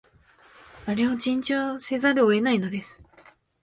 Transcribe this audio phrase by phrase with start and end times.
[0.87, 3.03] あれを珍重せざるを得ないのです